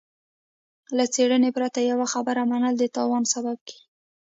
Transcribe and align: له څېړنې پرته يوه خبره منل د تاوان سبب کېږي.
له 0.97 1.05
څېړنې 1.13 1.49
پرته 1.57 1.79
يوه 1.91 2.07
خبره 2.13 2.41
منل 2.51 2.75
د 2.77 2.83
تاوان 2.95 3.23
سبب 3.33 3.57
کېږي. 3.67 3.85